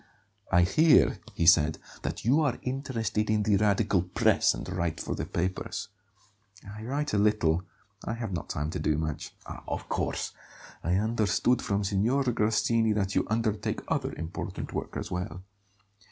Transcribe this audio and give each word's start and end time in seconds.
"I 0.51 0.63
hear," 0.63 1.19
he 1.35 1.45
said, 1.45 1.77
"that 2.01 2.25
you 2.25 2.41
are 2.41 2.57
interested 2.63 3.29
in 3.29 3.43
the 3.43 3.57
radical 3.57 4.01
press, 4.01 4.55
and 4.55 4.67
write 4.67 4.99
for 4.99 5.13
the 5.13 5.27
papers." 5.27 5.89
"I 6.67 6.81
write 6.81 7.13
a 7.13 7.19
little; 7.19 7.61
I 8.03 8.13
have 8.13 8.31
not 8.33 8.49
time 8.49 8.71
to 8.71 8.79
do 8.79 8.97
much." 8.97 9.35
"Ah, 9.45 9.63
of 9.67 9.87
course! 9.89 10.31
I 10.83 10.95
understood 10.95 11.61
from 11.61 11.83
Signora 11.83 12.33
Grassini 12.33 12.93
that 12.93 13.13
you 13.13 13.27
undertake 13.29 13.81
other 13.89 14.11
important 14.13 14.73
work 14.73 14.97
as 14.97 15.11
well." 15.11 15.43